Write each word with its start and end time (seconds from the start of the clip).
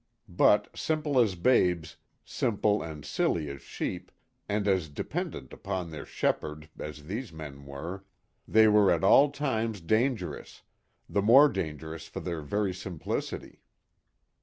But 0.29 0.75
simple 0.75 1.19
as 1.19 1.35
babes, 1.35 1.97
simple 2.25 2.81
and 2.81 3.05
silly 3.05 3.47
as 3.51 3.61
sheep, 3.61 4.11
and 4.49 4.67
as 4.67 4.89
dependent 4.89 5.53
upon 5.53 5.91
their 5.91 6.07
shepherd, 6.07 6.67
as 6.79 7.03
these 7.05 7.31
men 7.31 7.67
were, 7.67 8.03
they 8.47 8.67
were 8.67 8.89
at 8.89 9.03
all 9.03 9.29
times 9.29 9.79
dangerous, 9.79 10.63
the 11.07 11.21
more 11.21 11.49
dangerous 11.49 12.07
for 12.07 12.19
their 12.19 12.41
very 12.41 12.73
simplicity. 12.73 13.61